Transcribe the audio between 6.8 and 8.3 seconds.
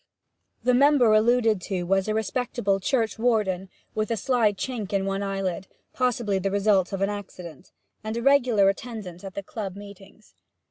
of an accident and a